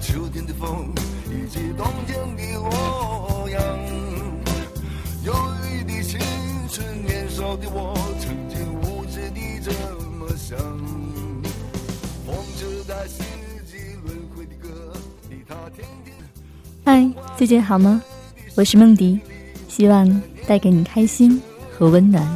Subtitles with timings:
[0.00, 0.88] 秋天的风
[1.28, 3.60] 以及冬天的洛阳。
[5.24, 5.34] 忧
[5.68, 6.18] 郁的青
[6.70, 9.70] 春，年少的我，曾经无知地这
[10.18, 10.58] 么想。
[12.26, 13.22] 风车在四
[13.70, 14.92] 季轮回的歌，
[15.28, 16.16] 里它天天。
[16.84, 18.02] 嗨，最近好吗？
[18.56, 19.20] 我是梦迪，
[19.68, 21.40] 希望带给你开心
[21.70, 22.26] 和温暖。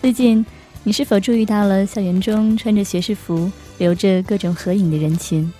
[0.00, 0.44] 最近，
[0.82, 5.52] 你是否注意到了校园中穿着学士服、留着各种合影的人群？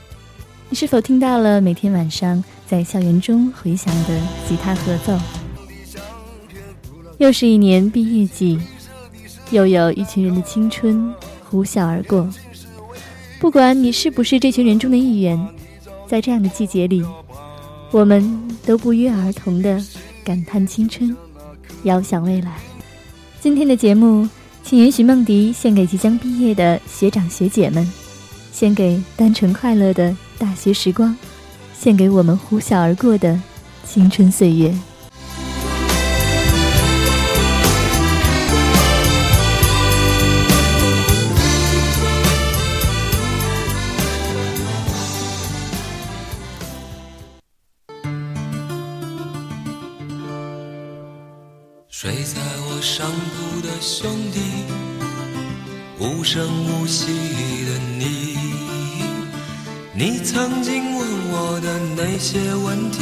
[0.71, 5.19] 你是否听到了每天晚上在校园中回响的吉他合奏？
[7.19, 8.59] 又是一年毕业季，
[9.51, 11.13] 又有一群人的青春
[11.45, 12.27] 呼啸而过。
[13.39, 15.39] 不管你是不是这群人中的一员，
[16.07, 17.05] 在这样的季节里，
[17.91, 19.79] 我们都不约而同的
[20.25, 21.15] 感叹青春，
[21.83, 22.57] 遥想未来。
[23.43, 24.29] 今天的节目，
[24.63, 27.91] 请允许梦迪献给即将毕业的学长学姐们，
[28.53, 31.17] 献给单纯快乐的大学时光，
[31.73, 33.41] 献给我们呼啸而过的
[33.83, 34.75] 青春岁月。
[53.01, 54.41] 上铺的兄弟，
[55.99, 57.07] 无声无息
[57.65, 58.37] 的你，
[59.95, 62.99] 你曾经问我的那些问题，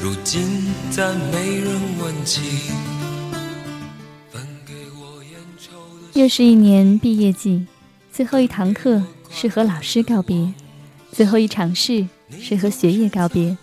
[0.00, 2.42] 如今再没人问起。
[4.30, 5.72] 分给我烟抽
[6.12, 7.66] 的又是一年毕业季，
[8.12, 10.54] 最后一堂课是和老师告别，
[11.10, 12.06] 最后一场试
[12.40, 13.56] 是和学业告别，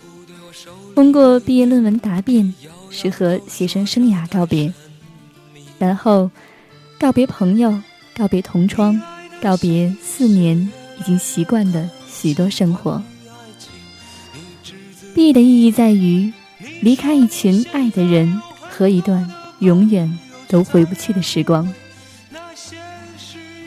[0.94, 2.52] 通过毕业论文答辩
[2.90, 4.70] 是和学生生涯告别，
[5.82, 6.30] 然后
[6.96, 7.76] 告别朋友，
[8.16, 9.02] 告别同窗，
[9.40, 10.56] 告别四年
[11.00, 13.02] 已经习惯的许多生活。
[15.12, 16.32] 毕业的意义在于
[16.82, 19.28] 离开一群爱的人和一段
[19.58, 20.16] 永远
[20.46, 21.68] 都回不去的时光。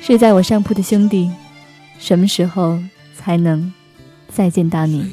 [0.01, 1.29] 睡在我上铺的兄弟，
[1.99, 2.79] 什么时候
[3.13, 3.73] 才能
[4.33, 5.05] 再见到你？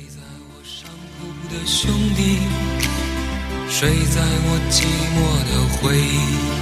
[3.69, 4.85] 睡在我寂
[5.17, 6.62] 寞的回忆。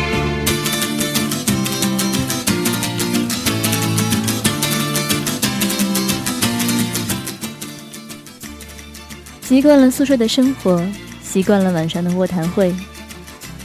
[9.51, 10.81] 习惯了宿舍的生活，
[11.21, 12.73] 习惯了晚上的卧谈会，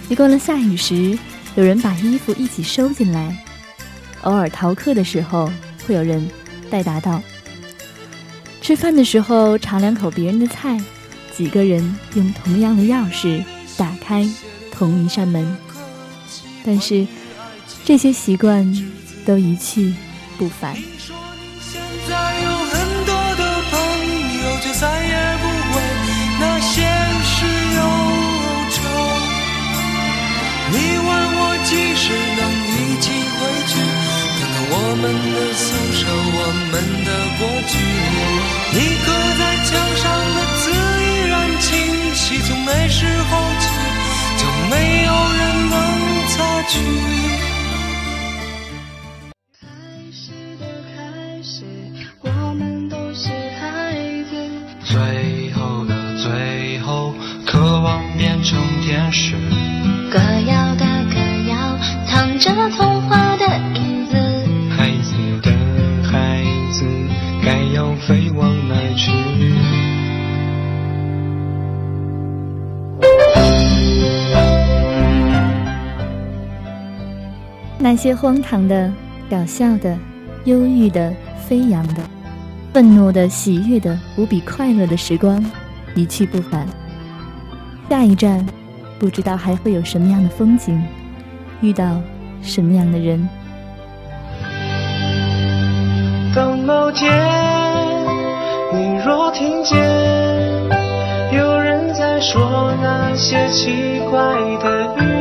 [0.09, 1.17] 习惯了下雨时
[1.55, 3.33] 有人把衣服一起收进来，
[4.23, 5.49] 偶尔逃课的时候
[5.87, 6.29] 会有人
[6.69, 7.23] 带答到，
[8.61, 10.77] 吃饭的时候尝两口别人的菜，
[11.33, 13.45] 几个人用同样的钥匙
[13.77, 14.29] 打开
[14.73, 15.57] 同一扇门，
[16.65, 17.07] 但是
[17.85, 18.67] 这些习惯
[19.25, 19.95] 都一去
[20.37, 20.77] 不返。
[39.76, 40.04] 墙上
[40.34, 43.31] 的字依然清晰，从那时候
[43.61, 43.64] 起，
[44.38, 45.75] 就没有人能
[46.31, 47.16] 擦去。
[77.96, 78.93] 些荒唐的、
[79.31, 79.96] 搞笑的、
[80.44, 81.12] 忧郁的、
[81.48, 82.02] 飞扬的、
[82.72, 85.44] 愤怒的、喜悦的、无比快乐的时光，
[85.94, 86.66] 一去不返。
[87.88, 88.44] 下一站，
[88.98, 90.81] 不知道还会有什么样的风景，
[91.60, 92.00] 遇到
[92.43, 93.28] 什么样的人。
[96.34, 97.10] 当某天，
[98.75, 99.78] 你若听见
[101.32, 104.20] 有人在说那些奇怪
[104.62, 105.16] 的语。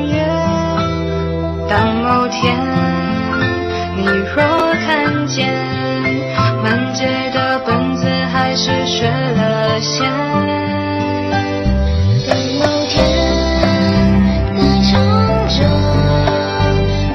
[1.76, 2.56] 当某天
[3.98, 4.42] 你若
[4.86, 5.54] 看见
[6.64, 10.10] 满街的本子还是缺了线，
[12.26, 12.30] 等
[12.60, 12.96] 某天
[14.54, 15.04] 你唱
[15.50, 15.58] 着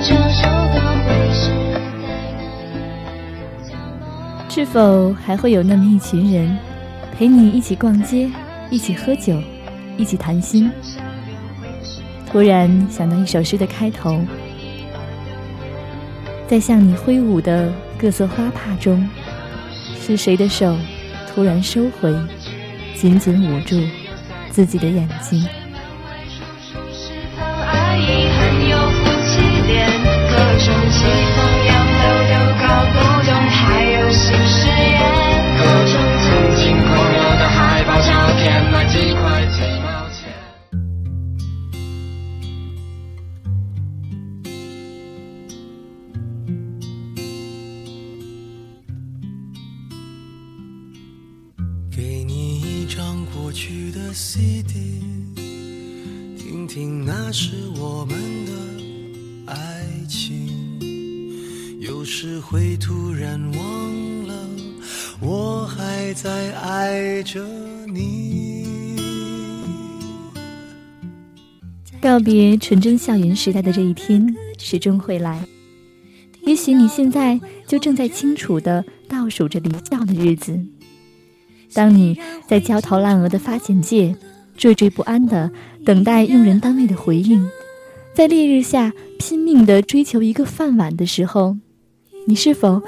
[0.02, 0.76] 这首歌
[1.06, 1.80] 会是在
[2.44, 2.52] 哪
[3.66, 4.50] 角落？
[4.50, 6.58] 是否还会有那么一群人，
[7.16, 8.30] 陪你一起逛街，
[8.68, 9.40] 一起喝酒，
[9.96, 10.70] 一起谈心？
[12.30, 14.20] 突然想到一首诗的开头，
[16.50, 19.08] 在向你挥舞的各色花帕中，
[20.00, 20.76] 是谁的手
[21.32, 22.12] 突然收回，
[22.96, 23.80] 紧紧捂住
[24.50, 25.46] 自己的眼睛？
[56.86, 58.16] 那是我们
[58.46, 58.52] 的
[59.52, 60.48] 爱情。
[61.80, 64.34] 有时会突然忘了，
[65.20, 67.44] 我还在爱着
[67.86, 68.66] 你。
[72.00, 75.46] 告别纯真校园时代的这一天始终会来。
[76.42, 80.58] 也许你现在就正在清楚的倒数着离校的日子。
[81.74, 82.18] 当你
[82.48, 84.16] 在焦头烂额的发简介，
[84.60, 85.50] 惴惴不安的
[85.86, 87.48] 等待用人单位的回应，
[88.12, 91.56] 在烈日下拼命的追求一个饭碗的时候，
[92.26, 92.82] 你是否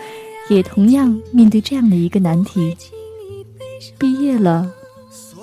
[0.51, 2.77] 也同样面对这样的一个难题？
[3.99, 4.71] 毕业了，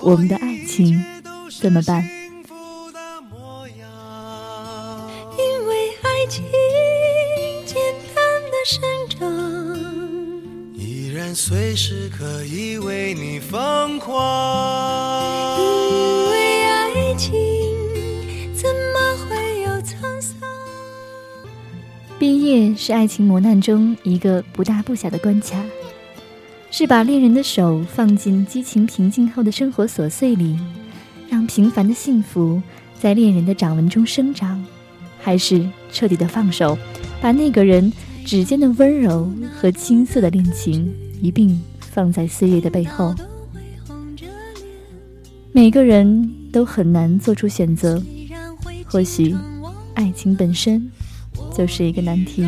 [0.04, 1.04] 我们的爱情
[1.60, 2.08] 怎么办？
[5.36, 6.46] 因为爱情
[7.66, 7.76] 简
[8.14, 8.80] 单的生，
[11.30, 15.60] 然随时可以为你疯狂。
[15.60, 17.32] 因为爱情
[18.56, 20.50] 怎么会有沧桑？
[22.18, 25.64] 毕业是爱情磨难中一个不大不小的关卡，
[26.72, 30.58] 是把恋人的手放进激情平静后的生活琐碎里，
[31.30, 32.60] 让平凡的幸福
[33.00, 34.66] 在恋人的掌纹中生长，
[35.20, 36.76] 还是彻底的放手，
[37.22, 37.94] 把那个人
[38.26, 40.92] 指尖的温柔和青涩的恋情
[41.22, 43.14] 一并放在岁月的背后？
[45.52, 48.02] 每个人都很难做出选择，
[48.86, 49.36] 或许
[49.96, 50.90] 爱情本身
[51.56, 52.48] 就是一个难题。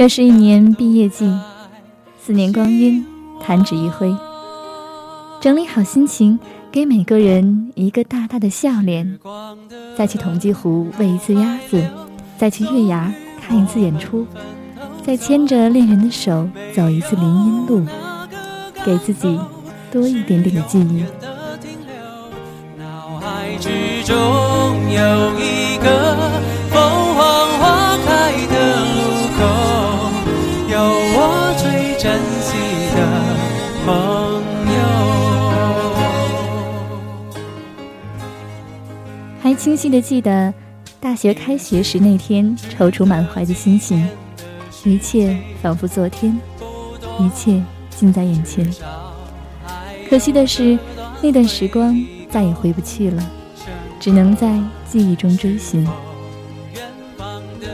[0.00, 1.30] 又是一年毕业季，
[2.24, 3.04] 四年光阴，
[3.38, 4.10] 弹指一挥。
[5.42, 6.40] 整理好心情，
[6.72, 9.18] 给每个人一个大大的笑脸，
[9.94, 11.84] 再去同济湖喂一次鸭子，
[12.38, 13.12] 再去月牙
[13.46, 14.26] 看一次演出，
[15.04, 17.84] 再牵着恋人的手走一次林荫路，
[18.82, 19.38] 给自己
[19.92, 21.04] 多一点点的记忆。
[22.78, 24.16] 脑海之中
[39.60, 40.54] 清晰地记得
[41.00, 44.08] 大学开学时那天踌躇满怀的心情，
[44.84, 46.34] 一切仿佛昨天，
[47.18, 48.66] 一切近在眼前。
[50.08, 50.78] 可惜的是，
[51.20, 51.94] 那段时光
[52.30, 53.30] 再也回不去了，
[54.00, 55.86] 只能在记忆中追寻。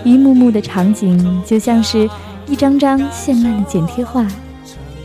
[0.03, 2.11] 一幕幕的场景，就像是
[2.49, 4.27] 一张张绚烂的剪贴画，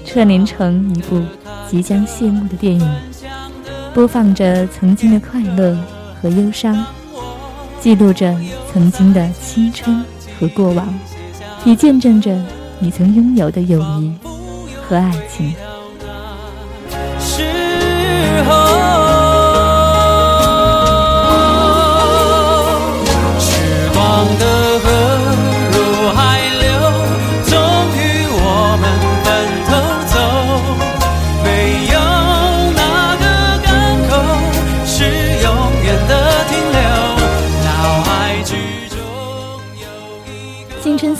[0.04, 1.22] 串联成一部
[1.70, 2.92] 即将谢幕的电影，
[3.94, 5.78] 播放着曾经的快乐
[6.22, 6.86] 和忧伤，
[7.80, 8.36] 记录着
[8.72, 10.06] 曾经的青春
[10.40, 10.88] 和过往，
[11.66, 12.40] 也见证着
[12.80, 14.13] 你曾拥有的友谊
[14.88, 15.54] 和爱情。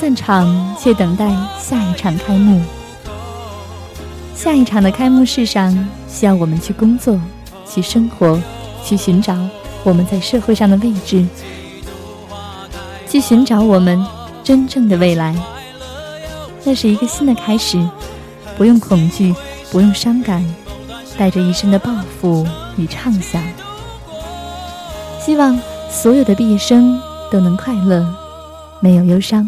[0.02, 1.30] 散场，却等待
[1.60, 2.60] 下一场开幕。
[4.34, 5.72] 下一场的开幕式上，
[6.10, 7.22] 需要我们去工作，
[7.70, 8.42] 去生活，
[8.84, 9.38] 去寻找
[9.84, 11.24] 我们在社会上的位置，
[13.08, 14.04] 去寻找我们
[14.44, 15.36] 真正的未来。
[16.64, 17.80] 那是一个新的开始，
[18.58, 19.36] 不用恐惧，
[19.72, 20.44] 不用伤感，
[21.16, 22.44] 带着一身的抱负
[22.76, 23.40] 与畅想。
[25.24, 25.60] 希望
[25.92, 28.04] 所有的毕业生都能快乐，
[28.80, 29.48] 没有忧伤。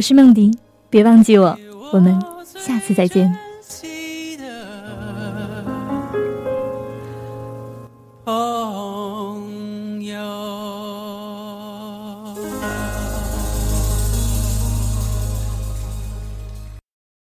[0.00, 0.50] 我是梦迪，
[0.88, 1.58] 别忘记我，
[1.92, 3.49] 我们下次再见。